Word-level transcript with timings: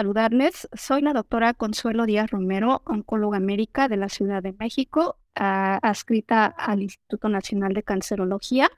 saludarles. 0.00 0.66
Soy 0.72 1.02
la 1.02 1.12
doctora 1.12 1.52
Consuelo 1.52 2.06
Díaz 2.06 2.30
Romero, 2.30 2.80
oncóloga 2.86 3.38
médica 3.38 3.86
de 3.86 3.98
la 3.98 4.08
Ciudad 4.08 4.42
de 4.42 4.54
México, 4.54 5.18
adscrita 5.34 6.46
al 6.46 6.80
Instituto 6.80 7.28
Nacional 7.28 7.74
de 7.74 7.82
Cancerología. 7.82 8.70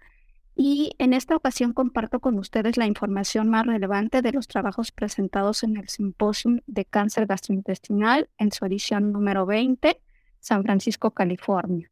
Y 0.56 0.90
en 0.98 1.12
esta 1.12 1.36
ocasión 1.36 1.74
comparto 1.74 2.18
con 2.18 2.40
ustedes 2.40 2.76
la 2.76 2.86
información 2.86 3.48
más 3.48 3.64
relevante 3.66 4.20
de 4.20 4.32
los 4.32 4.48
trabajos 4.48 4.90
presentados 4.90 5.62
en 5.62 5.76
el 5.76 5.88
Simposium 5.88 6.58
de 6.66 6.86
Cáncer 6.86 7.26
Gastrointestinal 7.26 8.28
en 8.36 8.50
su 8.50 8.64
edición 8.66 9.12
número 9.12 9.46
20, 9.46 10.00
San 10.40 10.64
Francisco, 10.64 11.12
California. 11.12 11.91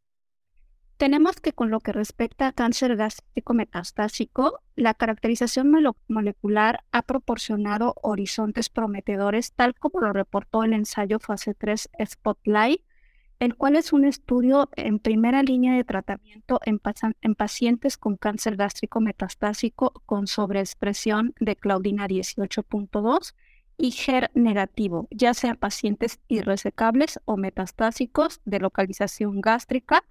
Tenemos 1.00 1.40
que 1.40 1.54
con 1.54 1.70
lo 1.70 1.80
que 1.80 1.92
respecta 1.92 2.46
a 2.46 2.52
cáncer 2.52 2.94
gástrico 2.94 3.54
metastásico, 3.54 4.60
la 4.76 4.92
caracterización 4.92 5.72
molecular 6.08 6.84
ha 6.92 7.00
proporcionado 7.00 7.94
horizontes 8.02 8.68
prometedores, 8.68 9.54
tal 9.54 9.74
como 9.74 10.00
lo 10.00 10.12
reportó 10.12 10.62
el 10.62 10.74
ensayo 10.74 11.18
fase 11.18 11.54
3 11.54 11.88
Spotlight, 12.04 12.82
el 13.38 13.56
cual 13.56 13.76
es 13.76 13.94
un 13.94 14.04
estudio 14.04 14.68
en 14.76 14.98
primera 14.98 15.42
línea 15.42 15.74
de 15.74 15.84
tratamiento 15.84 16.60
en, 16.66 16.78
en 17.22 17.34
pacientes 17.34 17.96
con 17.96 18.18
cáncer 18.18 18.56
gástrico 18.56 19.00
metastásico 19.00 20.02
con 20.04 20.26
sobreexpresión 20.26 21.32
de 21.40 21.56
claudina 21.56 22.08
18.2 22.08 23.34
y 23.78 23.92
GER 23.92 24.30
negativo, 24.34 25.08
ya 25.10 25.32
sea 25.32 25.54
pacientes 25.54 26.20
irresecables 26.28 27.20
o 27.24 27.38
metastásicos 27.38 28.42
de 28.44 28.60
localización 28.60 29.40
gástrica 29.40 30.04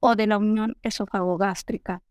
o 0.00 0.16
de 0.16 0.26
la 0.26 0.38
unión 0.38 0.76
esofagogástrica. 0.82 2.02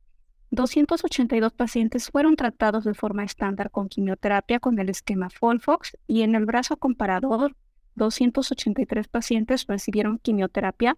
282 0.52 1.53
pacientes 1.53 2.09
fueron 2.09 2.36
tratados 2.36 2.83
de 2.86 2.94
forma 2.94 3.23
estándar 3.23 3.72
con 3.72 3.89
quimioterapia 3.89 4.59
con 4.59 4.80
el 4.80 4.89
esquema 4.89 5.30
Folfox 5.30 5.97
y 6.08 6.22
en 6.22 6.36
el 6.36 6.45
brazo 6.45 6.78
comparador 6.78 7.56
283 7.95 9.08
pacientes 9.08 9.66
recibieron 9.67 10.19
quimioterapia 10.19 10.97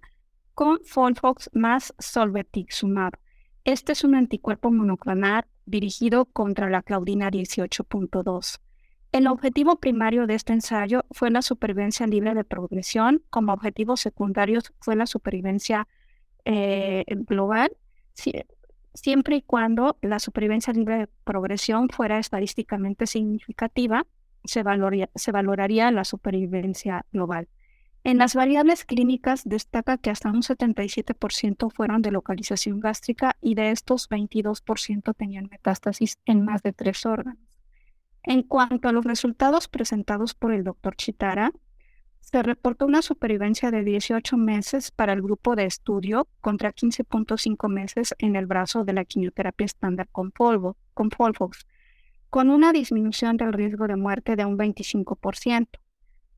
con 0.53 0.79
Folfox 0.83 1.49
más 1.53 1.93
Solvetixumab. 1.99 3.13
Este 3.63 3.91
es 3.91 4.03
un 4.03 4.15
anticuerpo 4.15 4.71
monoclonal 4.71 5.45
dirigido 5.65 6.25
contra 6.25 6.69
la 6.69 6.81
claudina 6.81 7.29
18.2. 7.29 8.59
El 9.11 9.27
objetivo 9.27 9.77
primario 9.77 10.27
de 10.27 10.35
este 10.35 10.53
ensayo 10.53 11.05
fue 11.11 11.31
la 11.31 11.41
supervivencia 11.41 12.07
libre 12.07 12.33
de 12.33 12.43
progresión. 12.43 13.23
Como 13.29 13.53
objetivos 13.53 14.01
secundarios 14.01 14.73
fue 14.79 14.95
la 14.95 15.05
supervivencia 15.05 15.87
eh, 16.49 17.03
global, 17.09 17.75
siempre 18.93 19.35
y 19.35 19.41
cuando 19.41 19.97
la 20.01 20.19
supervivencia 20.19 20.71
libre 20.71 20.97
de 20.97 21.07
progresión 21.25 21.89
fuera 21.89 22.19
estadísticamente 22.19 23.05
significativa, 23.05 24.07
se, 24.45 24.63
se 25.15 25.31
valoraría 25.31 25.91
la 25.91 26.05
supervivencia 26.05 27.05
global. 27.11 27.49
En 28.05 28.17
las 28.17 28.33
variables 28.35 28.85
clínicas 28.85 29.43
destaca 29.43 29.97
que 29.97 30.09
hasta 30.09 30.29
un 30.29 30.41
77% 30.41 31.69
fueron 31.69 32.01
de 32.01 32.11
localización 32.11 32.79
gástrica 32.79 33.35
y 33.41 33.55
de 33.55 33.71
estos 33.71 34.09
22% 34.09 35.13
tenían 35.17 35.49
metástasis 35.51 36.17
en 36.25 36.45
más 36.45 36.63
de 36.63 36.71
tres 36.71 37.05
órganos. 37.05 37.43
En 38.23 38.43
cuanto 38.43 38.87
a 38.87 38.93
los 38.93 39.03
resultados 39.03 39.67
presentados 39.67 40.33
por 40.33 40.53
el 40.53 40.63
doctor 40.63 40.95
Chitara, 40.95 41.51
se 42.29 42.43
reportó 42.43 42.85
una 42.85 43.01
supervivencia 43.01 43.71
de 43.71 43.85
18 43.85 44.35
meses 44.35 44.91
para 44.91 45.13
el 45.13 45.21
grupo 45.21 45.55
de 45.55 45.63
estudio 45.63 46.27
contra 46.41 46.73
15.5 46.73 47.69
meses 47.69 48.13
en 48.17 48.35
el 48.35 48.47
brazo 48.47 48.83
de 48.83 48.91
la 48.91 49.05
quimioterapia 49.05 49.63
estándar 49.63 50.09
con, 50.11 50.31
polvo, 50.31 50.75
con 50.93 51.09
Folfox, 51.09 51.65
con 52.29 52.49
una 52.49 52.73
disminución 52.73 53.37
del 53.37 53.53
riesgo 53.53 53.87
de 53.87 53.95
muerte 53.95 54.35
de 54.35 54.43
un 54.43 54.57
25%. 54.57 55.69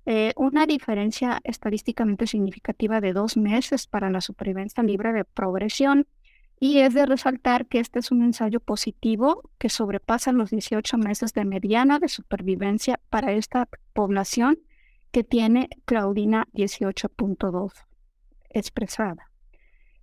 Eh, 0.06 0.34
una 0.36 0.68
diferencia 0.68 1.40
estadísticamente 1.44 2.28
significativa 2.28 3.02
de 3.02 3.14
dos 3.14 3.36
meses 3.36 3.88
para 3.88 4.12
la 4.12 4.22
supervivencia 4.22 4.84
libre 4.84 5.12
de 5.12 5.26
progresión 5.26 6.06
y 6.60 6.80
es 6.80 6.94
de 6.94 7.08
resaltar 7.08 7.66
que 7.66 7.80
este 7.80 7.98
es 7.98 8.12
un 8.12 8.22
ensayo 8.22 8.60
positivo 8.60 9.50
que 9.58 9.70
sobrepasa 9.70 10.34
los 10.34 10.52
18 10.52 11.00
meses 11.00 11.34
de 11.34 11.46
mediana 11.46 11.98
de 11.98 12.10
supervivencia 12.10 13.00
para 13.10 13.32
esta 13.32 13.68
población 13.94 14.60
que 15.12 15.24
tiene 15.24 15.70
Claudina 15.86 16.48
18.2 16.54 17.72
expresada. 18.50 19.30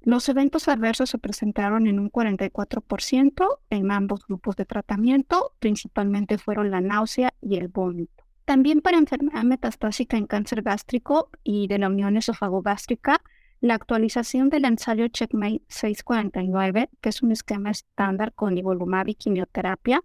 Los 0.01 0.29
eventos 0.29 0.69
adversos 0.69 1.11
se 1.11 1.19
presentaron 1.19 1.89
en 1.89 1.99
un 1.99 2.13
44% 2.13 3.59
en 3.71 3.91
ambos 3.91 4.25
grupos 4.27 4.55
de 4.55 4.65
tratamiento, 4.65 5.53
principalmente 5.59 6.39
fueron 6.39 6.71
la 6.71 6.81
náusea 6.81 7.35
y 7.41 7.57
el 7.57 7.69
vómito. 7.69 8.25
También 8.45 8.81
para 8.83 8.99
enfermedad 8.99 9.43
metastásica 9.43 10.17
en 10.17 10.27
cáncer 10.27 10.63
gástrico 10.63 11.31
y 11.43 11.67
de 11.67 11.79
la 11.79 11.89
unión 11.89 12.17
esofagogástrica, 12.17 13.21
la 13.61 13.75
actualización 13.75 14.49
del 14.49 14.67
ensayo 14.67 15.09
Checkmate 15.09 15.63
649, 15.67 16.89
que 17.01 17.09
es 17.09 17.23
un 17.23 17.33
esquema 17.33 17.71
estándar 17.71 18.33
con 18.33 18.55
nivolumab 18.55 19.09
y 19.09 19.17
quimioterapia, 19.17 20.01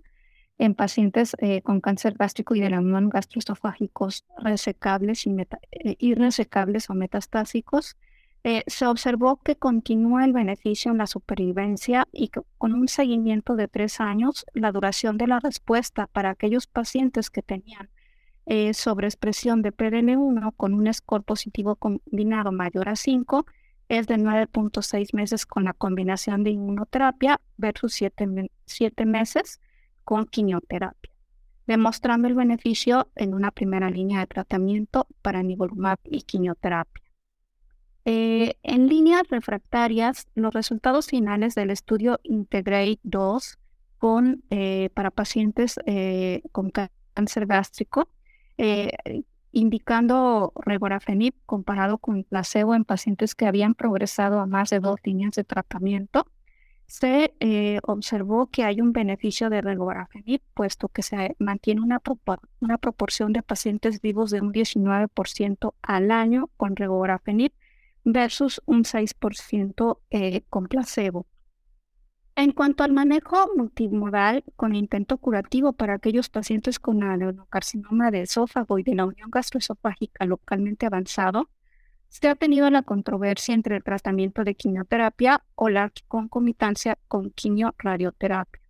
en 0.61 0.75
pacientes 0.75 1.35
eh, 1.39 1.63
con 1.63 1.81
cáncer 1.81 2.13
gástrico 2.13 2.53
y 2.53 2.59
de 2.59 2.69
la 2.69 2.79
gastroesofágicos 2.83 4.25
resecables 4.38 5.25
y 5.25 5.31
eh, 5.31 5.95
irresecables 5.97 6.88
o 6.91 6.94
metastásicos, 6.94 7.97
eh, 8.44 8.61
se 8.67 8.85
observó 8.85 9.38
que 9.38 9.55
continúa 9.55 10.23
el 10.23 10.33
beneficio 10.33 10.91
en 10.91 10.99
la 10.99 11.07
supervivencia 11.07 12.07
y 12.11 12.29
con 12.59 12.73
un 12.75 12.88
seguimiento 12.88 13.55
de 13.55 13.67
tres 13.67 13.99
años, 13.99 14.45
la 14.53 14.72
duración 14.72 15.17
de 15.17 15.25
la 15.25 15.39
respuesta 15.39 16.05
para 16.05 16.29
aquellos 16.29 16.67
pacientes 16.67 17.29
que 17.31 17.41
tenían 17.41 17.89
sobreexpresión 18.73 19.61
de 19.61 19.72
PDL1 19.72 20.53
con 20.57 20.73
un 20.73 20.93
score 20.93 21.23
positivo 21.23 21.75
combinado 21.75 22.51
mayor 22.51 22.89
a 22.89 22.97
5 22.97 23.45
es 23.88 24.07
de 24.07 24.16
9.6 24.16 25.16
meses 25.16 25.45
con 25.45 25.63
la 25.63 25.73
combinación 25.73 26.43
de 26.43 26.49
inmunoterapia 26.49 27.39
versus 27.57 27.93
7 27.93 29.05
meses 29.05 29.61
con 30.11 30.25
quimioterapia, 30.25 31.13
demostrando 31.67 32.27
el 32.27 32.35
beneficio 32.35 33.09
en 33.16 33.33
una 33.33 33.49
primera 33.49 33.89
línea 33.89 34.19
de 34.19 34.27
tratamiento 34.27 35.07
para 35.22 35.41
nivolumab 35.41 35.99
y 36.03 36.23
quimioterapia. 36.23 37.01
Eh, 38.03 38.57
en 38.61 38.89
líneas 38.89 39.23
refractarias, 39.29 40.27
los 40.35 40.53
resultados 40.53 41.07
finales 41.07 41.55
del 41.55 41.69
estudio 41.69 42.19
Integrate 42.23 42.99
2 43.03 43.57
con, 43.99 44.44
eh, 44.49 44.89
para 44.94 45.11
pacientes 45.11 45.79
eh, 45.85 46.41
con 46.51 46.73
cáncer 47.13 47.45
gástrico, 47.45 48.09
indicando 49.53 50.51
regorafenib 50.57 51.35
comparado 51.45 51.99
con 51.99 52.25
placebo 52.25 52.75
en 52.75 52.83
pacientes 52.83 53.33
que 53.33 53.45
habían 53.45 53.75
progresado 53.75 54.41
a 54.41 54.45
más 54.45 54.72
de 54.72 54.81
dos 54.81 54.99
líneas 55.05 55.35
de 55.35 55.45
tratamiento, 55.45 56.28
se 56.91 57.34
eh, 57.40 57.79
observó 57.84 58.47
que 58.47 58.66
hay 58.66 58.81
un 58.81 58.91
beneficio 58.91 59.50
de 59.50 59.62
regorafenib, 59.62 60.41
puesto 60.53 60.90
que 60.90 61.03
se 61.03 61.38
mantiene 61.40 61.79
una, 61.79 62.00
proporción 62.79 63.31
de 63.31 63.41
pacientes 63.41 64.02
vivos 64.02 64.29
de 64.29 64.41
un 64.41 64.52
19% 64.52 65.74
al 65.81 66.12
año 66.12 66.50
con 66.57 66.75
regorafenib 66.75 67.53
versus 68.03 68.62
un 68.66 68.84
6% 68.84 70.00
eh, 70.09 70.41
con 70.50 70.68
placebo. 70.68 71.28
En 72.35 72.52
cuanto 72.52 72.84
al 72.84 72.91
manejo 72.91 73.38
multimodal 73.56 74.44
con 74.58 74.75
intento 74.75 75.18
curativo 75.18 75.72
para 75.72 75.94
aquellos 75.94 76.28
pacientes 76.28 76.78
con 76.78 77.03
adenocarcinoma 77.03 78.12
de 78.12 78.23
esófago 78.23 78.79
y 78.79 78.84
de 78.84 78.96
la 78.96 79.06
unión 79.06 79.31
gastroesofágica 79.31 80.25
localmente 80.25 80.88
avanzado, 80.88 81.47
se 82.11 82.27
ha 82.27 82.35
tenido 82.35 82.69
la 82.69 82.81
controversia 82.81 83.55
entre 83.55 83.77
el 83.77 83.83
tratamiento 83.83 84.44
de 84.44 84.53
quimioterapia 84.53 85.45
o 85.55 85.69
la 85.69 85.94
concomitancia 86.09 86.97
con 87.08 87.31
quimio-radioterapia. 87.31 88.61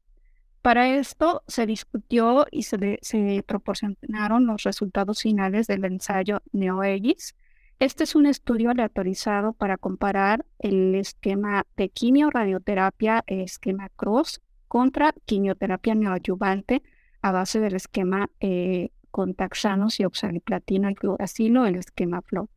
Para 0.61 0.95
esto 0.95 1.41
se 1.47 1.65
discutió 1.65 2.45
y 2.51 2.63
se, 2.63 3.43
proporcionaron 3.47 4.45
los 4.45 4.61
resultados 4.61 5.23
finales 5.23 5.65
del 5.65 5.83
ensayo 5.85 6.43
NeoEGIS. 6.51 7.35
Este 7.79 8.03
es 8.03 8.13
un 8.13 8.27
estudio 8.27 8.69
aleatorizado 8.69 9.53
para 9.53 9.77
comparar 9.77 10.45
el 10.59 10.94
esquema 10.94 11.65
de 11.75 11.89
quimio-radioterapia, 11.89 13.23
esquema 13.25 13.89
CROSS, 13.95 14.39
contra 14.67 15.15
quimioterapia 15.25 15.95
neoadyuvante 15.95 16.83
a 17.23 17.31
base 17.31 17.59
del 17.59 17.73
esquema 17.73 18.29
eh, 18.39 18.91
con 19.09 19.33
taxanos 19.33 19.99
y 19.99 20.05
oxaliplatino 20.05 20.91
y 20.91 20.95
fluoracilo, 20.95 21.65
el 21.65 21.77
esquema 21.77 22.21
FLOT. 22.21 22.51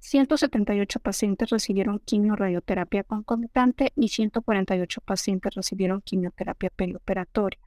178 0.00 1.00
pacientes 1.00 1.50
recibieron 1.50 1.98
quimio-radioterapia 1.98 3.02
concomitante 3.04 3.92
y 3.96 4.08
148 4.08 5.00
pacientes 5.00 5.54
recibieron 5.54 6.00
quimioterapia 6.02 6.70
perioperatoria. 6.70 7.60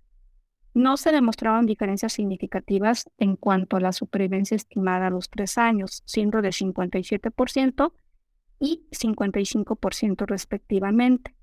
No 0.74 0.95
se 0.95 1.12
demostraron 1.12 1.66
diferencias 1.66 2.13
significativas 2.13 3.10
en 3.18 3.36
cuanto 3.36 3.75
a 3.75 3.81
la 3.81 3.92
supervivencia 3.92 4.56
estimada 4.56 5.07
a 5.07 5.10
los 5.10 5.30
tres 5.30 5.57
años, 5.57 6.01
siendo 6.06 6.42
de 6.42 6.50
57% 6.50 7.92
y 8.60 8.86
55% 8.92 10.25
respectivamente. 10.25 11.36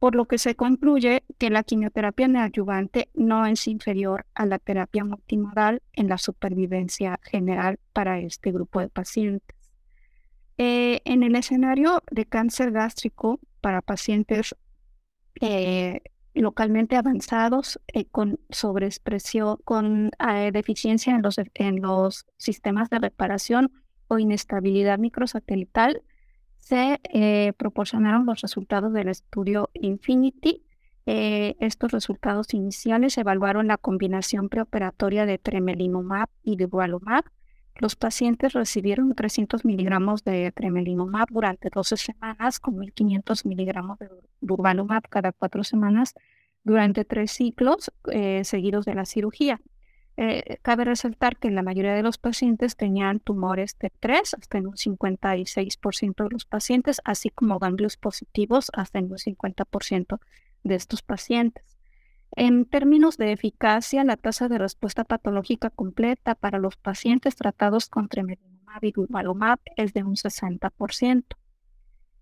por 0.00 0.16
lo 0.16 0.26
que 0.26 0.38
se 0.38 0.56
concluye 0.56 1.22
que 1.38 1.48
la 1.48 1.62
quimioterapia 1.62 2.26
neoadyuvante 2.26 3.08
no 3.14 3.46
es 3.46 3.68
inferior 3.68 4.26
a 4.34 4.46
la 4.46 4.58
terapia 4.58 5.04
multimodal 5.04 5.80
en 5.92 6.08
la 6.08 6.18
supervivencia 6.18 7.20
general 7.22 7.78
para 7.92 8.18
este 8.18 8.50
grupo 8.50 8.80
de 8.80 8.88
pacientes. 8.88 9.61
Eh, 10.58 11.00
en 11.04 11.22
el 11.22 11.34
escenario 11.34 12.02
de 12.10 12.26
cáncer 12.26 12.72
gástrico 12.72 13.40
para 13.60 13.80
pacientes 13.80 14.54
eh, 15.40 16.02
localmente 16.34 16.96
avanzados 16.96 17.80
eh, 17.88 18.04
con 18.04 18.38
sobreexpresión, 18.50 19.58
con 19.64 20.10
deficiencia 20.52 21.14
en 21.14 21.22
los, 21.22 21.36
en 21.54 21.80
los 21.80 22.26
sistemas 22.36 22.90
de 22.90 22.98
reparación 22.98 23.72
o 24.08 24.18
inestabilidad 24.18 24.98
microsatelital, 24.98 26.02
se 26.58 27.00
proporcionaron 27.56 28.24
los 28.24 28.40
resultados 28.40 28.92
del 28.92 29.08
estudio 29.08 29.70
Infinity. 29.74 30.64
Estos 31.06 31.90
resultados 31.90 32.54
iniciales 32.54 33.18
evaluaron 33.18 33.66
la 33.66 33.78
combinación 33.78 34.48
preoperatoria 34.48 35.26
de 35.26 35.38
tremelimumab 35.38 36.28
y 36.44 36.56
de. 36.56 37.24
Los 37.82 37.96
pacientes 37.96 38.52
recibieron 38.52 39.12
300 39.12 39.64
miligramos 39.64 40.22
de 40.22 40.52
tremelimumab 40.52 41.26
durante 41.30 41.68
12 41.68 41.96
semanas 41.96 42.60
con 42.60 42.76
1.500 42.76 43.44
miligramos 43.44 43.98
de 43.98 44.08
durvalumab 44.40 45.08
cada 45.08 45.32
cuatro 45.32 45.64
semanas 45.64 46.14
durante 46.62 47.04
tres 47.04 47.32
ciclos 47.32 47.90
eh, 48.12 48.44
seguidos 48.44 48.84
de 48.84 48.94
la 48.94 49.04
cirugía. 49.04 49.60
Eh, 50.16 50.58
cabe 50.62 50.84
resaltar 50.84 51.38
que 51.38 51.50
la 51.50 51.64
mayoría 51.64 51.94
de 51.94 52.04
los 52.04 52.18
pacientes 52.18 52.76
tenían 52.76 53.18
tumores 53.18 53.76
de 53.80 53.90
3 53.98 54.34
hasta 54.34 54.58
en 54.58 54.68
un 54.68 54.76
56% 54.76 56.22
de 56.22 56.30
los 56.30 56.44
pacientes, 56.44 57.00
así 57.04 57.30
como 57.30 57.58
ganglios 57.58 57.96
positivos 57.96 58.70
hasta 58.74 59.00
en 59.00 59.10
un 59.10 59.18
50% 59.18 60.20
de 60.62 60.74
estos 60.76 61.02
pacientes. 61.02 61.71
En 62.34 62.64
términos 62.64 63.18
de 63.18 63.32
eficacia, 63.32 64.04
la 64.04 64.16
tasa 64.16 64.48
de 64.48 64.58
respuesta 64.58 65.04
patológica 65.04 65.70
completa 65.70 66.34
para 66.34 66.58
los 66.58 66.76
pacientes 66.76 67.36
tratados 67.36 67.88
con 67.88 68.08
tremelimumab 68.08 68.82
y 68.82 68.92
durvalumab 68.92 69.60
es 69.76 69.92
de 69.92 70.02
un 70.02 70.16
60%. 70.16 71.24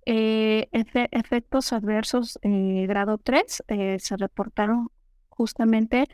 Eh, 0.06 0.68
efectos 0.72 1.72
adversos 1.72 2.38
eh, 2.42 2.86
grado 2.88 3.18
3 3.18 3.64
se 3.98 4.16
reportaron 4.16 4.90
justamente 5.28 6.08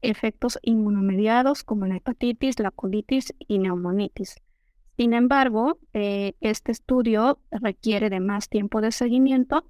efectos 0.00 0.58
inmunomediados 0.62 1.64
como 1.64 1.86
la 1.86 1.96
hepatitis, 1.96 2.58
la 2.60 2.70
colitis 2.70 3.34
y 3.38 3.58
neumonitis. 3.58 4.36
Sin 4.96 5.12
embargo, 5.12 5.78
eh, 5.92 6.34
este 6.40 6.72
estudio 6.72 7.40
requiere 7.50 8.10
de 8.10 8.20
más 8.20 8.48
tiempo 8.48 8.80
de 8.80 8.92
seguimiento 8.92 9.64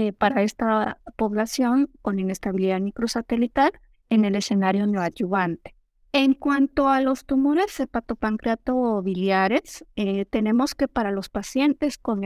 eh, 0.00 0.14
para 0.14 0.42
esta 0.42 0.98
población 1.16 1.90
con 2.00 2.18
inestabilidad 2.18 2.80
microsatelital 2.80 3.72
en 4.08 4.24
el 4.24 4.34
escenario 4.34 4.86
neoadyuvante. 4.86 5.74
En 6.12 6.32
cuanto 6.32 6.88
a 6.88 7.02
los 7.02 7.26
tumores 7.26 7.78
hepatopancreato-biliares, 7.78 9.84
eh, 9.96 10.24
tenemos 10.24 10.74
que 10.74 10.88
para 10.88 11.10
los 11.10 11.28
pacientes 11.28 11.98
con, 11.98 12.22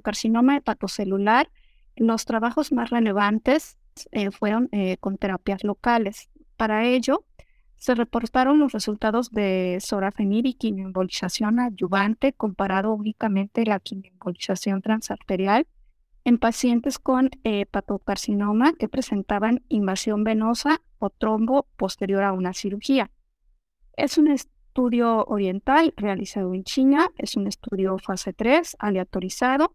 carcinoma 0.00 0.56
hepatocelular, 0.56 1.50
los 1.96 2.24
trabajos 2.24 2.70
más 2.70 2.90
relevantes 2.90 3.78
fueron 4.38 4.70
con 5.00 5.18
terapias 5.18 5.64
locales. 5.64 6.30
Para 6.56 6.86
ello, 6.86 7.24
se 7.76 7.96
reportaron 7.96 8.60
los 8.60 8.70
resultados 8.70 9.32
de 9.32 9.78
sorafenib 9.80 10.46
y 10.46 10.54
quimioembolización 10.54 11.58
adyuvante 11.58 12.32
comparado 12.32 12.94
únicamente 12.94 13.66
la 13.66 13.80
quimioembolización 13.80 14.80
transarterial 14.80 15.66
en 16.24 16.38
pacientes 16.38 16.98
con 16.98 17.30
hepatocarcinoma 17.44 18.74
que 18.74 18.88
presentaban 18.88 19.64
invasión 19.68 20.24
venosa 20.24 20.80
o 20.98 21.10
trombo 21.10 21.66
posterior 21.76 22.22
a 22.22 22.32
una 22.32 22.52
cirugía. 22.52 23.10
Es 23.96 24.18
un 24.18 24.28
estudio 24.28 25.24
oriental 25.24 25.92
realizado 25.96 26.54
en 26.54 26.64
China, 26.64 27.10
es 27.18 27.36
un 27.36 27.46
estudio 27.46 27.98
fase 27.98 28.32
3 28.32 28.76
aleatorizado 28.78 29.74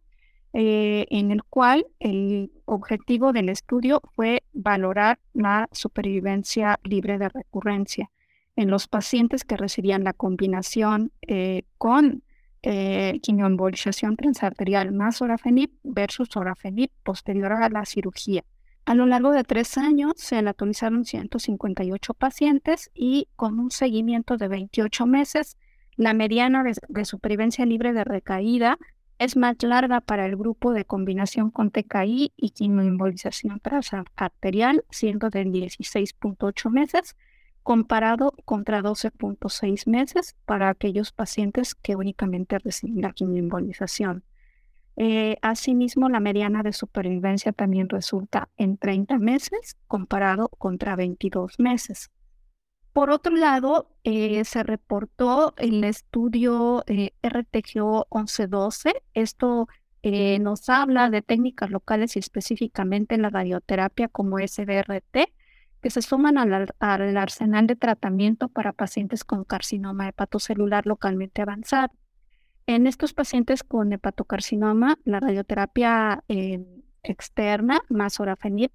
eh, 0.54 1.06
en 1.10 1.32
el 1.32 1.44
cual 1.44 1.86
el 2.00 2.52
objetivo 2.66 3.34
del 3.34 3.50
estudio 3.50 4.02
fue 4.16 4.44
valorar 4.54 5.20
la 5.34 5.68
supervivencia 5.72 6.80
libre 6.84 7.18
de 7.18 7.30
recurrencia 7.30 8.10
en 8.56 8.72
los 8.72 8.88
pacientes 8.88 9.44
que 9.44 9.58
recibían 9.58 10.04
la 10.04 10.14
combinación 10.14 11.12
eh, 11.22 11.64
con 11.78 12.24
eh, 12.64 13.20
quimioembolización 13.22 14.16
transarterial 14.16 14.92
más 14.92 15.18
sorafenib 15.18 15.72
versus 15.84 16.30
sorafenib 16.32 16.90
posterior 17.04 17.54
a 17.54 17.70
la 17.70 17.86
cirugía. 17.86 18.44
A 18.86 18.96
lo 18.96 19.06
largo 19.06 19.32
de 19.32 19.44
tres 19.44 19.78
años 19.78 20.14
se 20.16 20.38
aleatorizaron 20.38 21.04
158 21.04 22.14
pacientes 22.14 22.90
y 22.94 23.28
con 23.36 23.60
un 23.60 23.70
seguimiento 23.70 24.38
de 24.38 24.48
28 24.48 25.06
meses, 25.06 25.58
la 25.98 26.14
mediana 26.14 26.64
de 26.64 27.06
supervivencia 27.06 27.66
libre 27.66 27.92
de 27.92 28.04
recaída 28.04 28.78
es 29.20 29.36
más 29.36 29.62
larga 29.64 30.02
para 30.02 30.26
el 30.26 30.36
grupo 30.36 30.74
de 30.74 30.86
combinación 30.86 31.50
con 31.50 31.72
TKI 31.72 32.34
y 32.38 32.50
quimioembolización 32.52 33.60
transarterial, 33.60 34.86
siendo 34.90 35.30
de 35.30 35.46
16.8 35.46 36.70
meses, 36.70 37.16
comparado 37.68 38.34
contra 38.46 38.82
12.6 38.82 39.90
meses 39.90 40.38
para 40.46 40.70
aquellos 40.70 41.12
pacientes 41.12 41.76
que 41.76 41.98
únicamente 41.98 42.58
reciben 42.60 43.02
la 43.02 43.12
quimioembolización. 43.12 44.24
Eh, 44.96 45.36
asimismo, 45.42 46.08
la 46.08 46.22
mediana 46.22 46.64
de 46.64 46.72
supervivencia 46.72 47.52
también 47.52 47.90
resulta 47.90 48.48
en 48.56 48.78
30 48.78 49.18
meses, 49.18 49.76
comparado 49.90 50.48
contra 50.48 50.96
22 50.96 51.60
meses. 51.60 52.10
Por 52.94 53.10
otro 53.10 53.36
lado, 53.36 53.94
eh, 54.06 54.46
se 54.46 54.64
reportó 54.64 55.54
el 55.58 55.84
estudio 55.84 56.86
eh, 56.88 57.12
RTGO 57.22 58.08
1112. 58.10 58.94
Esto 59.14 59.68
nos 60.40 60.70
habla 60.70 61.10
de 61.10 61.22
técnicas 61.22 61.70
locales 61.70 62.16
y 62.16 62.20
específicamente 62.20 63.16
en 63.16 63.24
la 63.24 63.30
radioterapia 63.30 64.08
como 64.08 64.38
SBRT, 64.38 65.34
que 65.88 65.92
se 65.92 66.02
suman 66.02 66.38
al, 66.38 66.68
arsenal 66.82 67.66
de 67.66 67.78
tratamiento 67.78 68.50
para 68.50 68.74
pacientes 68.74 69.24
con 69.24 69.46
carcinoma 69.46 70.10
hepatocelular 70.10 70.86
localmente 70.86 71.42
avanzado. 71.42 71.94
En 72.66 72.88
estos 72.88 73.14
pacientes 73.14 73.64
con 73.64 73.94
hepatocarcinoma, 73.94 75.00
la 75.06 75.22
radioterapia 75.22 76.26
externa 77.04 77.80
más 77.88 78.16
sorafenib 78.16 78.70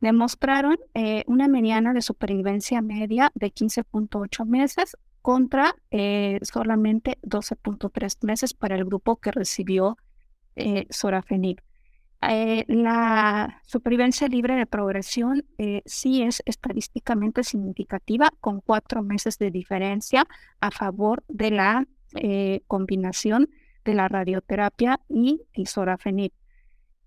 demostraron 0.00 0.78
eh, 0.94 1.24
una 1.26 1.48
mediana 1.48 1.94
de 1.94 2.00
supervivencia 2.00 2.80
media 2.80 3.32
de 3.34 3.52
15.8 3.52 4.46
meses 4.46 4.96
contra 5.20 5.74
eh, 5.90 6.38
solamente 6.42 7.18
12.3 7.22 8.24
meses 8.24 8.54
para 8.54 8.76
el 8.76 8.84
grupo 8.84 9.16
que 9.16 9.32
recibió 9.32 9.96
eh, 12.28 12.64
la 12.68 13.60
supervivencia 13.66 14.28
libre 14.28 14.54
de 14.54 14.66
progresión 14.66 15.44
sí 15.84 16.22
es 16.22 16.42
estadísticamente 16.46 17.44
significativa, 17.44 18.30
con 18.40 18.60
cuatro 18.60 19.02
meses 19.02 19.38
de 19.38 19.50
diferencia 19.50 20.26
a 20.60 20.70
favor 20.70 21.24
de 21.28 21.50
la 21.50 21.86
combinación 22.66 23.48
de 23.84 23.94
la 23.94 24.08
radioterapia 24.08 25.00
y 25.08 25.42
el 25.54 25.66
sorafenib. 25.66 26.32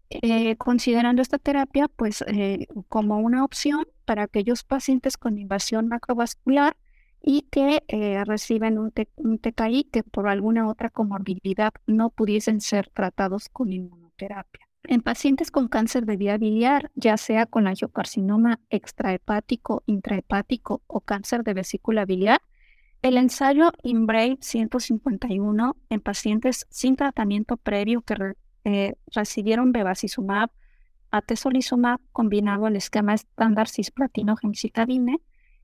Eh, 0.10 0.55
considerando 0.57 1.24
esta 1.24 1.39
terapia 1.39 1.88
pues 1.88 2.24
eh, 2.27 2.67
como 2.89 3.17
una 3.17 3.43
opción 3.43 3.88
para 4.05 4.24
aquellos 4.24 4.63
pacientes 4.63 5.17
con 5.17 5.39
invasión 5.39 5.88
macrovascular 5.88 6.77
y 7.24 7.41
que 7.50 7.84
eh, 7.88 8.24
reciben 8.24 8.77
un, 8.77 8.91
TKI 8.91 9.86
que 9.86 10.03
por 10.03 10.27
alguna 10.27 10.69
otra 10.69 10.91
comorbilidad 10.91 11.74
no 11.88 12.12
pudiesen 12.12 12.62
ser 12.62 12.88
tratados 12.89 13.50
con 13.50 13.74
inmunoterapia. 13.74 14.67
En 14.88 15.01
pacientes 15.01 15.51
con 15.51 15.68
cáncer 15.68 16.06
de 16.06 16.18
vía 16.18 16.38
biliar, 16.38 16.92
ya 16.96 17.18
sea 17.18 17.46
con 17.46 17.68
angiocarcinoma 17.68 18.60
extrahepático, 18.70 19.84
intrahepático 19.86 20.84
o 20.88 21.01
cáncer 21.01 21.44
de 21.44 21.54
vesícula 21.54 22.06
biliar, 22.06 22.42
el 23.01 23.18
ensayo 23.18 23.72
INBRAVE 23.84 24.38
151 24.42 25.75
en 25.89 26.00
pacientes 26.01 26.65
sin 26.70 26.96
tratamiento 26.96 27.58
previo 27.58 28.01
que 28.01 28.34
eh, 28.63 28.96
recibieron 29.13 29.72
bevacizumab, 29.72 30.50
atezolizumab 31.12 32.00
combinado 32.12 32.65
al 32.65 32.75
esquema 32.75 33.13
estándar 33.13 33.70
cisplatino 33.70 34.36
gemcitabine 34.36 35.22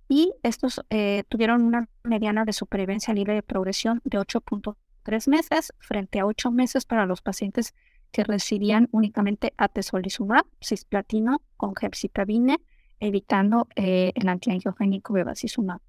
y 0.07 0.33
estos 0.43 0.81
eh, 0.89 1.23
tuvieron 1.29 1.63
una 1.63 1.89
mediana 2.03 2.45
de 2.45 2.53
supervivencia 2.53 3.13
libre 3.13 3.33
de 3.33 3.43
progresión 3.43 4.01
de 4.03 4.19
8.3 4.19 5.29
meses 5.29 5.73
frente 5.79 6.19
a 6.19 6.25
8 6.25 6.51
meses 6.51 6.85
para 6.85 7.05
los 7.05 7.21
pacientes 7.21 7.73
que 8.11 8.23
recibían 8.23 8.89
únicamente 8.91 9.53
atezolizumab, 9.57 10.45
cisplatino 10.61 11.41
con 11.57 11.75
gemcitabine, 11.75 12.59
evitando 12.99 13.67
eh, 13.75 14.11
el 14.15 14.27
antiangiogénico 14.27 15.13
bevacizumab. 15.13 15.81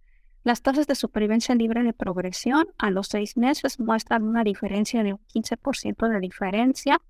Las 0.45 0.63
tasas 0.63 0.87
de 0.87 0.97
supervivencia 0.97 1.55
libre 1.55 1.85
de 1.85 1.93
progresión 1.93 2.67
a 2.79 2.91
los 2.91 3.09
seis 3.09 3.37
meses 3.37 3.79
muestran 3.79 4.25
una 4.25 4.43
diferencia 4.43 5.05
de 5.05 5.13
un 5.13 5.21
15% 5.33 6.09
de 6.09 6.21
diferencia 6.21 7.01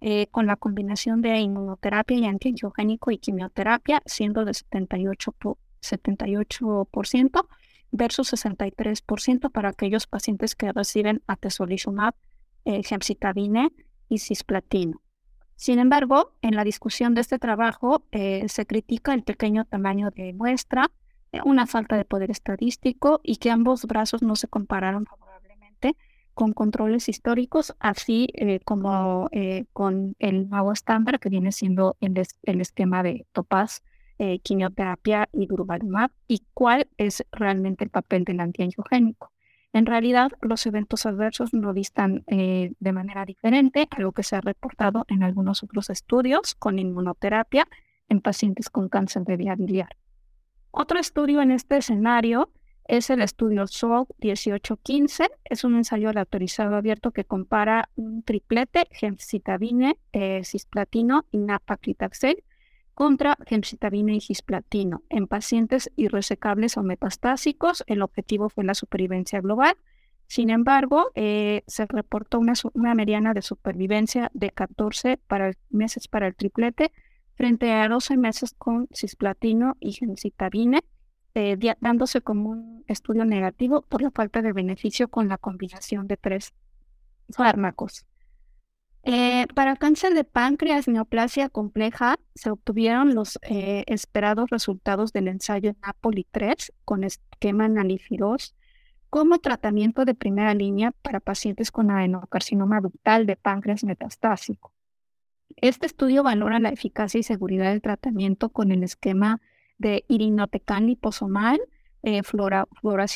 eh, 0.00 0.28
con 0.30 0.46
la 0.46 0.56
combinación 0.56 1.20
de 1.20 1.38
inmunoterapia 1.38 2.16
y 2.16 2.24
antiangiogénico 2.24 3.10
y 3.10 3.18
quimioterapia, 3.18 4.00
siendo 4.06 4.44
de 4.44 4.52
78%, 4.52 5.58
78% 5.82 7.46
versus 7.90 8.32
63% 8.32 9.50
para 9.50 9.70
aquellos 9.70 10.06
pacientes 10.06 10.54
que 10.54 10.72
reciben 10.72 11.22
atezolizumab, 11.26 12.14
eh, 12.64 12.82
gemcitabine 12.84 13.70
y 14.08 14.18
cisplatino. 14.18 15.00
Sin 15.58 15.80
embargo, 15.80 16.34
en 16.40 16.54
la 16.54 16.62
discusión 16.62 17.14
de 17.14 17.20
este 17.20 17.40
trabajo 17.40 18.04
eh, 18.12 18.48
se 18.48 18.64
critica 18.64 19.12
el 19.12 19.24
pequeño 19.24 19.64
tamaño 19.64 20.12
de 20.12 20.32
muestra, 20.32 20.92
eh, 21.32 21.40
una 21.44 21.66
falta 21.66 21.96
de 21.96 22.04
poder 22.04 22.30
estadístico 22.30 23.20
y 23.24 23.38
que 23.38 23.50
ambos 23.50 23.84
brazos 23.84 24.22
no 24.22 24.36
se 24.36 24.46
compararon 24.46 25.04
favorablemente 25.04 25.96
con 26.32 26.52
controles 26.52 27.08
históricos, 27.08 27.74
así 27.80 28.28
eh, 28.34 28.60
como 28.64 29.28
con 29.72 30.14
el 30.20 30.48
nuevo 30.48 30.70
estándar 30.72 31.18
que 31.18 31.28
viene 31.28 31.50
siendo 31.50 31.96
el, 32.00 32.60
esquema 32.60 33.02
de 33.02 33.26
Topaz, 33.32 33.82
quimioterapia 34.44 35.28
y 35.32 35.46
durvalumab, 35.46 36.12
y 36.28 36.44
cuál 36.54 36.86
es 36.96 37.24
realmente 37.32 37.82
el 37.82 37.90
papel 37.90 38.22
del 38.22 38.38
antiangiogénico. 38.38 39.32
En 39.78 39.86
realidad, 39.86 40.32
los 40.40 40.66
eventos 40.66 41.06
adversos 41.06 41.54
no 41.54 41.72
distan 41.72 42.24
eh, 42.26 42.72
de 42.80 42.92
manera 42.92 43.24
diferente 43.24 43.86
a 43.92 44.00
lo 44.00 44.10
que 44.10 44.24
se 44.24 44.34
ha 44.34 44.40
reportado 44.40 45.04
en 45.06 45.22
algunos 45.22 45.62
otros 45.62 45.88
estudios 45.88 46.56
con 46.56 46.80
inmunoterapia 46.80 47.68
en 48.08 48.20
pacientes 48.20 48.70
con 48.70 48.88
cáncer 48.88 49.22
de 49.22 49.36
vía 49.36 49.54
biliar. 49.54 49.96
Otro 50.72 50.98
estudio 50.98 51.42
en 51.42 51.52
este 51.52 51.76
escenario 51.76 52.50
es 52.86 53.08
el 53.10 53.22
estudio 53.22 53.68
SOLV 53.68 54.08
1815. 54.20 55.30
Es 55.44 55.62
un 55.62 55.76
ensayo 55.76 56.10
autorizado 56.12 56.74
abierto 56.74 57.12
que 57.12 57.24
compara 57.24 57.88
un 57.94 58.24
triplete 58.24 58.88
gemcitabine, 58.90 59.96
eh, 60.12 60.42
cisplatino 60.42 61.24
y 61.30 61.38
napaclitaxel 61.38 62.42
contra 62.98 63.38
gemcitabina 63.46 64.12
y 64.12 64.20
cisplatino 64.20 65.04
en 65.08 65.28
pacientes 65.28 65.88
irresecables 65.94 66.76
o 66.76 66.82
metastásicos. 66.82 67.84
El 67.86 68.02
objetivo 68.02 68.48
fue 68.48 68.64
la 68.64 68.74
supervivencia 68.74 69.40
global. 69.40 69.76
Sin 70.26 70.50
embargo, 70.50 71.12
eh, 71.14 71.62
se 71.68 71.86
reportó 71.86 72.40
una, 72.40 72.54
mediana 72.96 73.34
de 73.34 73.42
supervivencia 73.42 74.32
de 74.34 74.50
14 74.50 75.20
meses 75.70 76.08
para 76.08 76.26
el 76.26 76.34
triplete 76.34 76.90
frente 77.36 77.72
a 77.72 77.88
12 77.88 78.16
meses 78.16 78.52
con 78.58 78.88
cisplatino 78.92 79.76
y 79.78 79.92
gemcitabine, 79.92 80.80
eh, 81.36 81.56
dándose 81.80 82.20
como 82.20 82.50
un 82.50 82.84
estudio 82.88 83.24
negativo 83.24 83.82
por 83.82 84.02
la 84.02 84.10
falta 84.10 84.42
de 84.42 84.52
beneficio 84.52 85.06
con 85.06 85.28
la 85.28 85.38
combinación 85.38 86.08
de 86.08 86.16
tres 86.16 86.52
fármacos. 87.30 88.06
Eh, 89.10 89.46
para 89.54 89.74
cáncer 89.76 90.12
de 90.12 90.22
páncreas, 90.22 90.86
neoplasia 90.86 91.48
compleja, 91.48 92.18
se 92.34 92.50
obtuvieron 92.50 93.14
los 93.14 93.38
eh, 93.40 93.82
esperados 93.86 94.50
resultados 94.50 95.14
del 95.14 95.28
ensayo 95.28 95.72
Napoli 95.80 96.26
3 96.30 96.74
con 96.84 97.04
esquema 97.04 97.68
nalifiros 97.68 98.54
como 99.08 99.38
tratamiento 99.38 100.04
de 100.04 100.14
primera 100.14 100.52
línea 100.52 100.90
para 101.00 101.20
pacientes 101.20 101.72
con 101.72 101.90
adenocarcinoma 101.90 102.82
ductal 102.82 103.24
de 103.24 103.36
páncreas 103.36 103.82
metastásico. 103.82 104.74
Este 105.56 105.86
estudio 105.86 106.22
valora 106.22 106.60
la 106.60 106.68
eficacia 106.68 107.18
y 107.18 107.22
seguridad 107.22 107.70
del 107.70 107.80
tratamiento 107.80 108.50
con 108.50 108.72
el 108.72 108.82
esquema 108.82 109.40
de 109.78 110.04
irinotecan 110.08 110.86
liposomal, 110.86 111.58
eh, 112.02 112.20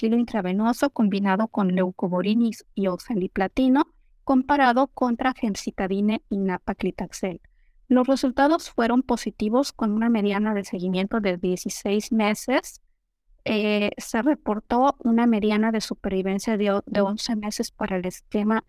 intravenoso 0.00 0.88
combinado 0.88 1.48
con 1.48 1.74
leucovorin 1.74 2.50
y 2.74 2.86
oxaliplatino 2.86 3.92
comparado 4.24 4.88
contra 4.88 5.34
gemcitabine 5.34 6.22
y 6.28 6.38
napaclitaxel. 6.38 7.40
Los 7.88 8.06
resultados 8.06 8.70
fueron 8.70 9.02
positivos 9.02 9.72
con 9.72 9.92
una 9.92 10.08
mediana 10.08 10.54
de 10.54 10.64
seguimiento 10.64 11.20
de 11.20 11.36
16 11.36 12.12
meses. 12.12 12.80
Eh, 13.44 13.90
se 13.98 14.22
reportó 14.22 14.96
una 15.00 15.26
mediana 15.26 15.72
de 15.72 15.80
supervivencia 15.80 16.56
de, 16.56 16.70
11 16.70 17.36
meses 17.36 17.70
para 17.70 17.96
el 17.96 18.06
esquema 18.06 18.64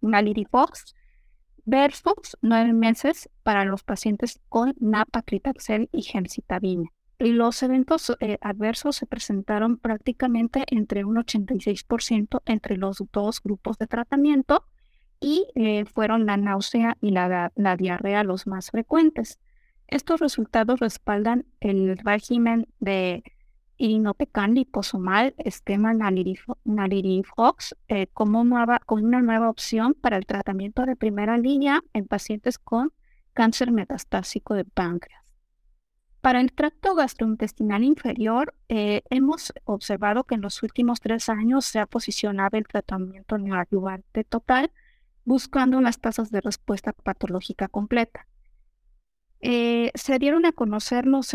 Nalirifox 0.00 0.94
versus 1.64 2.36
9 2.42 2.72
meses 2.72 3.30
para 3.42 3.64
los 3.64 3.84
pacientes 3.84 4.40
con 4.48 4.74
napaclitaxel 4.80 5.88
y 5.92 6.02
gemcitabine 6.02 6.90
los 7.18 7.62
eventos 7.62 8.16
eh, 8.20 8.38
adversos 8.40 8.96
se 8.96 9.06
presentaron 9.06 9.76
prácticamente 9.78 10.64
entre 10.68 11.04
un 11.04 11.16
86% 11.16 12.42
entre 12.44 12.76
los 12.76 13.02
dos 13.12 13.40
grupos 13.42 13.78
de 13.78 13.86
tratamiento 13.86 14.64
y 15.20 15.46
eh, 15.54 15.84
fueron 15.86 16.26
la 16.26 16.36
náusea 16.36 16.96
y 17.00 17.10
la, 17.12 17.52
diarrea 17.78 18.24
los 18.24 18.46
más 18.46 18.70
frecuentes. 18.70 19.38
Estos 19.86 20.20
resultados 20.20 20.80
respaldan 20.80 21.46
el 21.60 21.96
régimen 21.98 22.66
de 22.80 23.22
irinotecan 23.76 24.54
liposomal 24.54 25.34
esquema 25.38 25.92
Nalirifox 26.64 27.74
eh, 27.88 28.06
como 28.12 28.40
una 28.40 29.22
nueva 29.22 29.50
opción 29.50 29.94
para 29.94 30.16
el 30.16 30.26
tratamiento 30.26 30.84
de 30.86 30.96
primera 30.96 31.38
línea 31.38 31.82
en 31.92 32.06
pacientes 32.06 32.58
con 32.58 32.92
cáncer 33.32 33.72
metastásico 33.72 34.54
de 34.54 34.64
páncreas. 34.64 35.23
Para 36.24 36.40
el 36.40 36.54
tracto 36.54 36.94
gastrointestinal 36.94 37.84
inferior, 37.84 38.54
eh, 38.70 39.02
hemos 39.10 39.52
observado 39.64 40.24
que 40.24 40.36
en 40.36 40.40
los 40.40 40.62
últimos 40.62 41.02
tres 41.02 41.28
años 41.28 41.66
se 41.66 41.80
ha 41.80 41.84
posicionado 41.84 42.56
el 42.56 42.66
tratamiento 42.66 43.36
neoadyuvante 43.36 44.24
total, 44.24 44.70
buscando 45.26 45.82
las 45.82 46.00
tasas 46.00 46.30
de 46.30 46.40
respuesta 46.40 46.94
patológica 46.94 47.68
completa. 47.68 48.26
Eh, 49.40 49.90
se 49.94 50.18
dieron 50.18 50.46
a 50.46 50.52
conocer 50.52 51.04
los, 51.04 51.28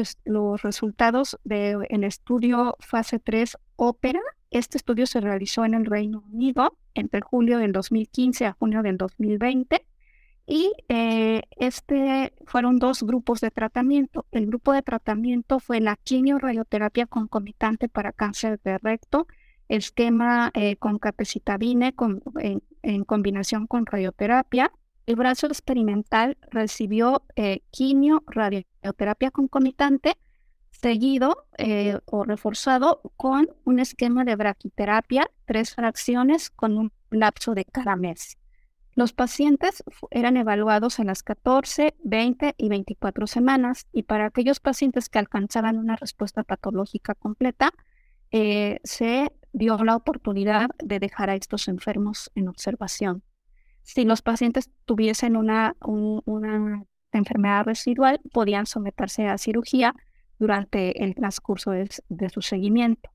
resultados 0.64 1.38
del 1.44 2.04
estudio 2.04 2.76
fase 2.80 3.20
3 3.20 3.60
ópera. 3.76 4.22
Este 4.50 4.80
estudio 4.80 5.06
se 5.06 5.22
realizó 5.22 5.66
en 5.66 5.76
el 5.76 5.86
Reino 5.86 6.24
Unido 6.32 6.76
entre 6.96 7.22
julio 7.22 7.60
del 7.60 7.74
2015 7.74 8.48
a 8.48 8.54
junio 8.54 8.82
del 8.82 8.98
2020 8.98 9.86
y 10.50 10.74
eh, 10.90 11.44
este 11.58 12.34
fueron 12.48 12.80
dos 12.80 13.04
grupos 13.04 13.40
de 13.40 13.52
tratamiento. 13.52 14.26
El 14.32 14.48
grupo 14.48 14.74
de 14.74 14.82
tratamiento 14.82 15.60
fue 15.60 15.80
la 15.80 15.96
quimio-radioterapia 15.96 17.06
concomitante 17.06 17.88
para 17.88 18.12
cáncer 18.12 18.60
de 18.64 18.80
recto, 18.80 19.28
esquema 19.68 20.50
eh, 20.56 20.76
con 20.78 20.98
capecitabine 20.98 21.94
en, 22.82 23.06
combinación 23.06 23.68
con 23.68 23.86
radioterapia. 23.86 24.72
El 25.06 25.18
brazo 25.18 25.46
experimental 25.46 26.36
recibió 26.50 27.22
eh, 27.36 27.62
quimio-radioterapia 27.70 29.30
concomitante 29.30 30.18
seguido 30.72 31.46
o 32.06 32.24
reforzado 32.24 33.02
con 33.18 33.50
un 33.66 33.80
esquema 33.80 34.24
de 34.24 34.36
braquiterapia, 34.36 35.30
tres 35.46 35.76
fracciones 35.76 36.50
con 36.50 36.78
un 36.78 36.92
lapso 37.12 37.54
de 37.54 37.66
cada 37.66 37.98
mes. 37.98 38.40
Los 39.00 39.14
pacientes 39.14 39.82
eran 40.12 40.36
evaluados 40.36 41.00
en 41.00 41.08
las 41.08 41.24
14, 41.24 41.96
20 42.04 42.56
y 42.58 42.68
24 42.68 43.28
semanas 43.28 43.88
y 43.94 44.04
para 44.04 44.26
aquellos 44.26 44.60
pacientes 44.60 45.08
que 45.08 45.20
alcanzaban 45.20 45.78
una 45.78 45.96
respuesta 45.96 46.44
patológica 46.44 47.16
completa, 47.16 47.72
eh, 48.32 48.82
se 48.84 49.32
dio 49.54 49.78
la 49.86 49.96
oportunidad 49.96 50.72
de 50.84 51.00
dejar 51.00 51.30
a 51.30 51.36
estos 51.36 51.70
enfermos 51.70 52.30
en 52.36 52.50
observación. 52.50 53.24
Si 53.84 54.04
los 54.04 54.22
pacientes 54.22 54.70
tuviesen 54.84 55.38
una, 55.38 55.78
una 55.80 56.84
enfermedad 57.14 57.64
residual, 57.64 58.20
podían 58.34 58.66
someterse 58.66 59.28
a 59.28 59.38
cirugía 59.38 59.96
durante 60.40 61.06
el 61.06 61.16
transcurso 61.16 61.72
de, 61.72 61.90
de 62.10 62.30
su 62.30 62.42
seguimiento. 62.42 63.10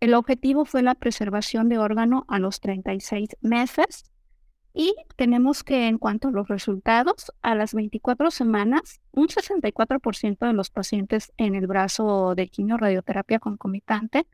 El 0.00 0.14
objetivo 0.14 0.64
fue 0.64 0.82
la 0.82 0.94
preservación 0.94 1.68
de 1.68 1.76
órgano 1.76 2.24
a 2.28 2.38
los 2.38 2.60
36 2.60 3.36
meses 3.42 4.10
y 4.74 4.94
tenemos 5.16 5.64
que 5.64 5.88
en 5.88 5.98
cuanto 5.98 6.28
a 6.28 6.30
los 6.30 6.48
resultados, 6.48 7.32
a 7.42 7.54
las 7.54 7.74
24 7.74 8.30
semanas, 8.30 9.00
un 9.12 9.28
64% 9.28 10.46
de 10.46 10.52
los 10.52 10.70
pacientes 10.70 11.32
en 11.36 11.54
el 11.54 11.66
brazo 11.66 12.34
de 12.34 12.48
quimio-radioterapia 12.48 13.38
concomitante 13.38 14.26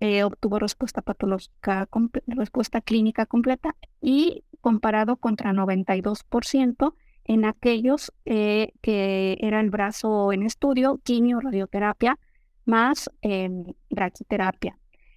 eh, 0.00 0.24
obtuvo 0.24 0.58
respuesta 0.58 1.02
patológica, 1.02 1.88
respuesta 2.26 2.80
clínica 2.80 3.26
completa 3.26 3.76
y 4.00 4.44
comparado 4.60 5.16
contra 5.16 5.52
92% 5.52 6.94
en 7.24 7.44
aquellos 7.44 8.12
eh, 8.24 8.72
que 8.82 9.38
era 9.40 9.60
el 9.60 9.70
brazo 9.70 10.32
en 10.32 10.42
estudio, 10.42 11.00
quimio-radioterapia 11.04 12.18
más 12.66 13.08
eh. 13.22 13.48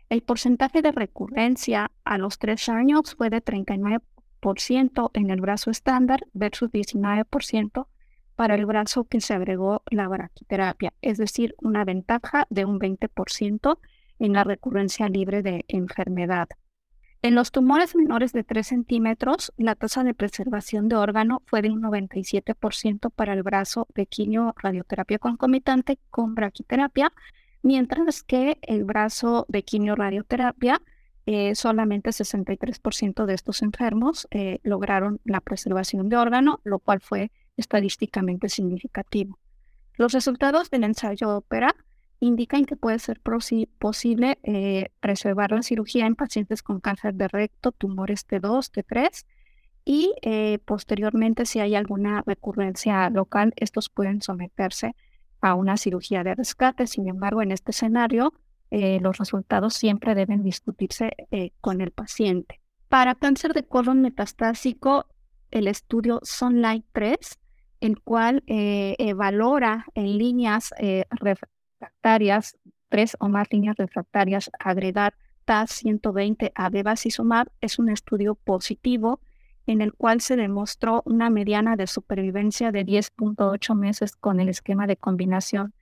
El 0.09 0.21
porcentaje 0.21 0.81
de 0.81 0.91
recurrencia 0.91 1.91
a 2.05 2.17
los 2.17 2.39
tres 2.39 2.69
años 2.69 3.15
fue 3.15 3.29
de 3.29 3.43
39% 3.43 4.01
en 5.13 5.29
el 5.29 5.41
brazo 5.41 5.72
estándar 5.72 6.25
versus 6.34 6.72
19% 6.72 7.88
para 8.36 8.56
el 8.56 8.65
brazo 8.65 9.06
que 9.06 9.20
se 9.20 9.34
agregó 9.34 9.82
la 9.89 10.08
braquiterapia, 10.08 10.94
es 11.01 11.17
decir, 11.17 11.56
una 11.60 11.84
ventaja 11.84 12.46
de 12.50 12.65
un 12.65 12.79
20% 12.79 13.79
en 14.20 14.34
la 14.34 14.44
recurrencia 14.44 15.10
libre 15.10 15.41
de 15.41 15.65
enfermedad. 15.67 16.48
En 17.24 17.34
los 17.34 17.51
tumores 17.51 17.96
menores 17.96 18.32
de 18.32 18.44
3 18.44 18.67
centímetros, 18.67 19.51
la 19.58 19.74
tasa 19.74 20.03
de 20.03 20.13
preservación 20.13 20.88
de 20.88 20.98
órgano 20.98 21.41
fue 21.48 21.63
de 21.63 21.72
un 21.72 21.82
97% 21.82 23.12
para 23.12 23.34
el 23.34 23.41
brazo 23.41 23.88
de 23.96 24.06
quimio 24.06 24.53
radioterapia 24.56 25.17
concomitante 25.17 25.98
con 26.12 26.36
braquiterapia, 26.36 27.12
mientras 27.63 28.22
que 28.22 28.60
el 28.62 28.84
brazo 28.84 29.48
de 29.50 29.63
quimio 29.63 29.96
radioterapia, 29.96 30.79
eh, 31.27 31.55
solamente 31.55 32.12
63% 32.12 33.25
de 33.25 33.34
estos 33.34 33.62
enfermos 33.62 34.27
eh, 34.31 34.60
lograron 34.63 35.19
la 35.25 35.41
preservación 35.41 36.07
de 36.07 36.15
órgano, 36.15 36.62
lo 36.63 36.79
cual 36.79 37.01
fue 37.01 37.31
estadísticamente 37.57 38.48
significativo. 38.48 39.38
Los 39.98 40.13
resultados 40.13 40.69
del 40.69 40.86
ensayo 40.86 41.36
ópera 41.36 41.75
indican 42.22 42.63
que 42.63 42.77
puede 42.77 42.98
ser 43.00 43.19
posible 43.19 44.39
eh, 44.43 44.89
preservar 45.01 45.51
la 45.51 45.63
cirugía 45.63 46.05
en 46.05 46.15
pacientes 46.15 46.63
con 46.63 46.79
cáncer 46.79 47.13
de 47.15 47.27
recto, 47.27 47.74
tumores 47.74 48.25
T2, 48.25 48.72
T3 48.72 49.25
y 49.84 50.13
eh, 50.22 50.60
posteriormente 50.63 51.46
si 51.46 51.60
hay 51.60 51.75
alguna 51.75 52.24
recurrencia 52.25 53.10
local, 53.10 53.53
estos 53.57 53.89
pueden 53.89 54.22
someterse 54.22 54.96
a 55.41 55.55
una 55.55 55.75
cirugía 55.75 56.24
de 56.24 56.36
rescate. 56.36 56.88
Sin 56.88 57.10
embargo, 57.10 57.41
en 57.41 57.51
este 57.51 57.72
escenario, 57.72 58.34
eh, 58.71 59.00
los 59.01 59.17
resultados 59.17 59.74
siempre 59.74 60.15
deben 60.15 60.43
discutirse 60.43 61.12
con 61.62 61.81
el 61.81 61.91
paciente. 61.91 62.62
Para 62.89 63.15
cáncer 63.15 63.53
de 63.53 63.63
colon 63.63 64.01
metastásico, 64.01 65.07
el 65.51 65.67
estudio 65.67 66.19
Sunlight 66.24 66.86
3, 66.91 67.17
el 67.81 68.01
cual 68.01 68.43
valora 69.15 69.86
en 69.93 70.17
líneas 70.17 70.71
refractarias, 71.09 72.57
tres 72.89 73.15
o 73.19 73.29
más 73.29 73.47
líneas 73.51 73.75
refractarias, 73.77 74.50
agregar 74.59 75.13
TAS 75.47 75.71
120 75.71 76.51
a 76.55 76.69
bevacizumab 76.69 77.47
es 77.62 77.79
un 77.79 77.89
estudio 77.89 78.36
positivo 78.36 79.21
en 79.65 79.81
el 79.81 79.93
cual 79.93 80.19
se 80.19 80.36
demostró 80.36 81.03
una 81.05 81.29
mediana 81.29 81.77
de 81.77 81.88
supervivencia 81.88 82.74
de 82.74 82.86
10.8 82.86 83.74
meses 83.74 84.17
con 84.17 84.41
el 84.41 84.50
esquema 84.50 84.88
de 84.88 84.97
combinación 84.97 85.74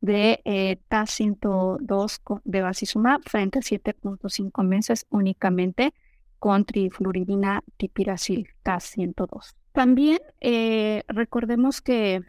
de 0.00 0.40
eh, 0.44 0.80
TAS 0.88 1.10
102 1.10 2.18
con 2.18 2.40
bevacizumab 2.44 3.20
frente 3.24 3.58
a 3.58 3.62
7.5 3.62 4.64
meses 4.64 5.06
únicamente 5.10 5.92
con 6.38 6.64
trifluoridina 6.64 7.62
tipiracil 7.76 8.48
TAS 8.62 8.84
102. 8.84 9.56
También 9.72 10.18
eh, 10.40 11.04
recordemos 11.08 11.80
que 11.80 12.22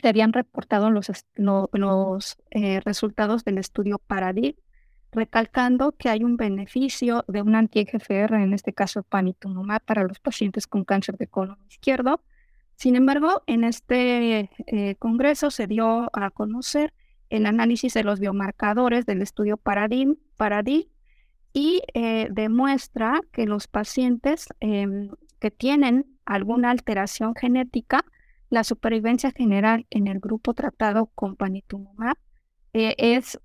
se 0.00 0.08
habían 0.08 0.32
reportado 0.32 0.90
los, 0.90 1.10
los 1.34 2.36
eh, 2.50 2.80
resultados 2.80 3.44
del 3.44 3.58
estudio 3.58 3.98
Paradigm, 3.98 4.54
recalcando 5.10 5.92
que 5.92 6.08
hay 6.08 6.24
un 6.24 6.36
beneficio 6.36 7.24
de 7.28 7.42
un 7.42 7.54
anti-EGFR, 7.54 8.34
en 8.34 8.54
este 8.54 8.72
caso 8.72 9.02
panitumumab, 9.02 9.82
para 9.84 10.04
los 10.04 10.18
pacientes 10.18 10.66
con 10.66 10.84
cáncer 10.84 11.18
de 11.18 11.26
colon 11.26 11.58
izquierdo. 11.68 12.22
Sin 12.76 12.96
embargo, 12.96 13.42
en 13.46 13.64
este 13.64 14.50
eh, 14.66 14.96
congreso 14.98 15.50
se 15.50 15.66
dio 15.66 16.10
a 16.12 16.30
conocer 16.30 16.92
el 17.30 17.46
análisis 17.46 17.94
de 17.94 18.04
los 18.04 18.20
biomarcadores 18.20 19.06
del 19.06 19.22
estudio 19.22 19.56
Paradigm, 19.56 20.16
y 21.54 21.82
eh, 21.94 22.28
demuestra 22.30 23.20
que 23.32 23.46
los 23.46 23.68
pacientes 23.68 24.48
em, 24.60 25.10
que 25.38 25.50
tienen 25.50 26.06
alguna 26.24 26.70
alteración 26.70 27.34
genética 27.34 28.04
la 28.48 28.64
supervivencia 28.64 29.32
general 29.32 29.86
en 29.90 30.08
el 30.08 30.20
grupo 30.20 30.54
tratado 30.54 31.06
con 31.14 31.36
panitumumab 31.36 32.16
eh, 32.74 32.94
es 32.98 33.38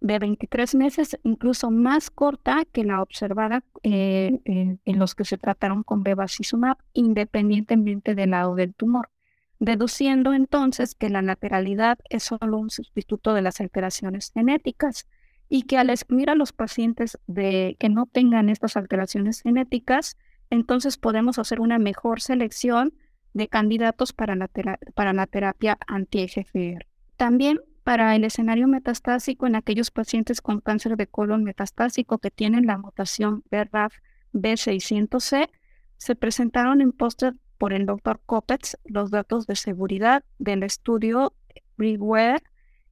de 0.00 0.18
23 0.18 0.74
meses, 0.74 1.18
incluso 1.24 1.70
más 1.70 2.10
corta 2.10 2.64
que 2.70 2.84
la 2.84 3.02
observada 3.02 3.64
eh, 3.82 4.40
en, 4.44 4.98
los 4.98 5.14
que 5.14 5.24
se 5.24 5.38
trataron 5.38 5.82
con 5.82 6.02
bevacizumab, 6.02 6.76
independientemente 6.92 8.14
del 8.14 8.30
lado 8.30 8.54
del 8.54 8.74
tumor, 8.74 9.10
deduciendo 9.58 10.32
entonces 10.32 10.94
que 10.94 11.10
la 11.10 11.22
lateralidad 11.22 11.98
es 12.10 12.24
solo 12.24 12.58
un 12.58 12.70
sustituto 12.70 13.34
de 13.34 13.42
las 13.42 13.60
alteraciones 13.60 14.30
genéticas 14.32 15.08
y 15.48 15.62
que 15.62 15.78
al 15.78 15.90
excluir 15.90 16.30
a 16.30 16.34
los 16.34 16.52
pacientes 16.52 17.18
que 17.34 17.88
no 17.90 18.06
tengan 18.06 18.50
estas 18.50 18.76
alteraciones 18.76 19.40
genéticas, 19.40 20.16
entonces 20.50 20.96
podemos 20.96 21.38
hacer 21.38 21.60
una 21.60 21.78
mejor 21.78 22.20
selección 22.20 22.92
de 23.34 23.48
candidatos 23.48 24.12
para 24.12 24.34
la, 24.36 24.48
para 24.94 25.12
la 25.12 25.26
terapia 25.26 25.78
anti-EGFR. 25.86 26.86
También 27.16 27.60
para 27.88 28.14
el 28.14 28.24
escenario 28.24 28.68
metastásico 28.68 29.46
en 29.46 29.56
aquellos 29.56 29.90
pacientes 29.90 30.42
con 30.42 30.60
cáncer 30.60 30.98
de 30.98 31.06
colon 31.06 31.42
metastásico 31.42 32.18
que 32.18 32.30
tienen 32.30 32.66
la 32.66 32.76
mutación 32.76 33.44
BRAF 33.50 33.94
B600C, 34.34 35.48
se 35.96 36.14
presentaron 36.14 36.82
en 36.82 36.92
póster 36.92 37.32
por 37.56 37.72
el 37.72 37.86
doctor 37.86 38.20
Kopetz 38.26 38.76
los 38.84 39.10
datos 39.10 39.46
de 39.46 39.56
seguridad 39.56 40.22
del 40.38 40.64
estudio 40.64 41.32
Breware, 41.78 42.42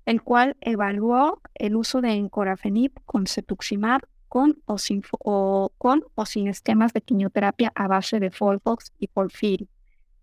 el 0.07 0.23
cual 0.23 0.57
evaluó 0.63 1.43
el 1.57 1.77
uso 1.77 2.01
de 2.01 2.13
encorafenib 2.13 2.93
con 3.05 3.27
cetuximab 3.27 4.01
con 4.29 4.63
o 4.65 4.79
sin, 4.79 5.03
o, 5.19 5.75
con 5.77 6.05
o 6.15 6.25
sin 6.25 6.49
esquemas 6.49 6.95
de 6.95 7.03
quimioterapia 7.03 7.71
a 7.75 7.87
base 7.87 8.19
de 8.19 8.31
Folfox 8.31 8.95
y 8.99 9.09
Polfiri 9.09 9.69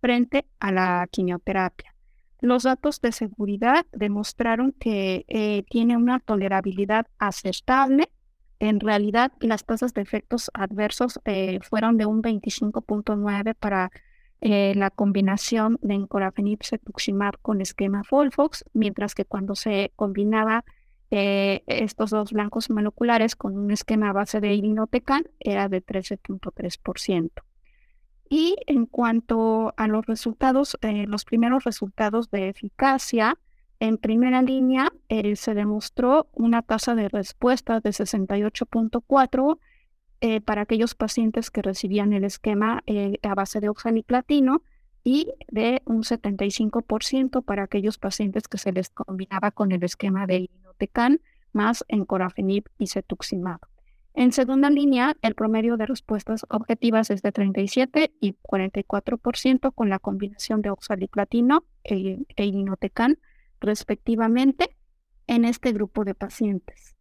frente 0.00 0.46
a 0.58 0.72
la 0.72 1.06
quimioterapia. 1.12 1.93
Los 2.40 2.64
datos 2.64 3.00
de 3.00 3.12
seguridad 3.12 3.86
demostraron 3.92 4.72
que 4.72 5.24
eh, 5.28 5.64
tiene 5.70 5.96
una 5.96 6.20
tolerabilidad 6.20 7.06
aceptable. 7.18 8.10
En 8.58 8.80
realidad, 8.80 9.32
las 9.40 9.64
tasas 9.64 9.94
de 9.94 10.02
efectos 10.02 10.50
adversos 10.54 11.20
eh, 11.24 11.60
fueron 11.62 11.96
de 11.96 12.06
un 12.06 12.22
25.9 12.22 13.54
para 13.54 13.90
eh, 14.40 14.74
la 14.76 14.90
combinación 14.90 15.78
de 15.80 15.94
encorafenib 15.94 16.62
cetuximab 16.62 17.38
con 17.40 17.60
esquema 17.60 18.04
Folfox, 18.04 18.64
mientras 18.74 19.14
que 19.14 19.24
cuando 19.24 19.54
se 19.54 19.92
combinaba 19.96 20.64
estos 21.10 22.10
dos 22.10 22.32
blancos 22.32 22.70
moleculares 22.70 23.36
con 23.36 23.56
un 23.56 23.70
esquema 23.70 24.12
base 24.12 24.40
de 24.40 24.52
irinotecan 24.52 25.22
era 25.38 25.68
de 25.68 25.80
13.3%. 25.80 27.30
Y 28.28 28.56
en 28.66 28.86
cuanto 28.86 29.74
a 29.76 29.86
los 29.86 30.06
resultados, 30.06 30.78
eh, 30.82 31.06
los 31.06 31.24
primeros 31.24 31.64
resultados 31.64 32.30
de 32.30 32.48
eficacia, 32.48 33.38
en 33.80 33.98
primera 33.98 34.40
línea 34.40 34.92
eh, 35.08 35.36
se 35.36 35.54
demostró 35.54 36.28
una 36.32 36.62
tasa 36.62 36.94
de 36.94 37.08
respuesta 37.08 37.80
de 37.80 37.90
68.4 37.90 39.58
eh, 40.20 40.40
para 40.40 40.62
aquellos 40.62 40.94
pacientes 40.94 41.50
que 41.50 41.60
recibían 41.60 42.12
el 42.12 42.24
esquema 42.24 42.82
a 43.22 43.34
base 43.34 43.60
de 43.60 43.68
oxaliplatino 43.68 44.62
y 45.02 45.28
de 45.48 45.82
un 45.84 46.02
75% 46.02 47.44
para 47.44 47.64
aquellos 47.64 47.98
pacientes 47.98 48.48
que 48.48 48.56
se 48.56 48.72
les 48.72 48.88
combinaba 48.88 49.50
con 49.50 49.70
el 49.72 49.82
esquema 49.82 50.26
de 50.26 50.38
irinotecan 50.38 51.20
más 51.52 51.84
encorafenib 51.88 52.64
y 52.78 52.86
cetuximab. 52.86 53.60
En 54.16 54.30
segunda 54.30 54.70
línea, 54.70 55.16
el 55.22 55.34
promedio 55.34 55.76
de 55.76 55.86
respuestas 55.86 56.46
objetivas 56.48 57.10
es 57.10 57.20
de 57.20 57.32
37 57.32 58.12
y 58.20 58.34
44% 58.34 59.74
con 59.74 59.90
la 59.90 59.98
combinación 59.98 60.62
de 60.62 60.70
oxaliplatino 60.70 61.64
e, 61.82 62.24
e 62.36 63.16
respectivamente, 63.60 64.76
en 65.26 65.44
este 65.44 65.72
grupo 65.72 66.04
de 66.04 66.14
pacientes. 66.14 66.94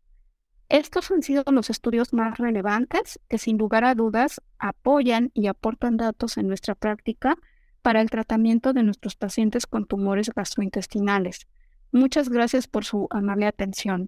Estos 0.69 1.11
han 1.11 1.21
sido 1.21 1.43
los 1.51 1.69
estudios 1.69 2.13
más 2.13 2.39
relevantes 2.39 3.19
que 3.27 3.37
sin 3.37 3.59
lugar 3.59 3.83
a 3.83 3.93
dudas 3.93 4.41
apoyan 4.57 5.29
y 5.35 5.47
aportan 5.47 5.97
datos 5.97 6.37
en 6.37 6.47
nuestra 6.47 6.73
práctica 6.73 7.37
para 7.83 8.01
el 8.01 8.09
tratamiento 8.09 8.73
de 8.73 8.81
nuestros 8.81 9.15
pacientes 9.15 9.67
con 9.67 9.85
tumores 9.85 10.31
gastrointestinales. 10.35 11.47
Muchas 11.91 12.29
gracias 12.29 12.67
por 12.67 12.85
su 12.85 13.07
amable 13.11 13.45
atención. 13.45 14.07